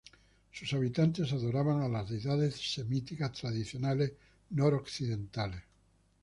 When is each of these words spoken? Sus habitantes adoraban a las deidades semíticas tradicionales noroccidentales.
Sus 0.51 0.73
habitantes 0.73 1.31
adoraban 1.31 1.83
a 1.83 1.87
las 1.87 2.09
deidades 2.09 2.55
semíticas 2.55 3.33
tradicionales 3.33 4.11
noroccidentales. 4.49 5.61